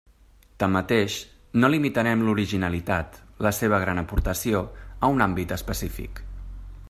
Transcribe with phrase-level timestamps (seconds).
[0.61, 1.17] Tanmateix,
[1.63, 4.63] no limitarem l'originalitat, la seva gran aportació,
[5.01, 6.25] a un àmbit específic.